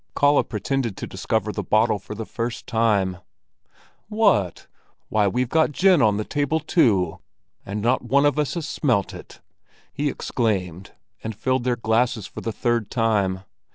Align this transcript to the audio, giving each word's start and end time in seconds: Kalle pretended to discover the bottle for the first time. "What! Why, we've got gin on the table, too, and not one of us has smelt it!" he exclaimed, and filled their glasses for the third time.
Kalle 0.17 0.43
pretended 0.43 0.97
to 0.97 1.05
discover 1.05 1.51
the 1.51 1.61
bottle 1.61 1.99
for 1.99 2.15
the 2.15 2.25
first 2.25 2.65
time. 2.65 3.17
"What! 4.09 4.65
Why, 5.09 5.27
we've 5.27 5.47
got 5.47 5.73
gin 5.73 6.01
on 6.01 6.17
the 6.17 6.23
table, 6.23 6.59
too, 6.59 7.19
and 7.67 7.83
not 7.83 8.01
one 8.01 8.25
of 8.25 8.39
us 8.39 8.55
has 8.55 8.67
smelt 8.67 9.13
it!" 9.13 9.41
he 9.93 10.09
exclaimed, 10.09 10.93
and 11.23 11.35
filled 11.35 11.65
their 11.65 11.75
glasses 11.75 12.25
for 12.25 12.41
the 12.41 12.51
third 12.51 12.89
time. 12.89 13.41